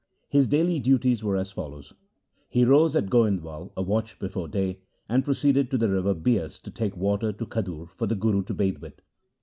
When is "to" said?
5.69-5.77, 6.57-6.71, 7.31-7.45, 8.45-8.53